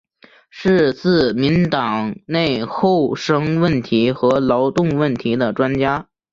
[0.49, 6.07] 是自民党内厚生问题和劳动问题的专家。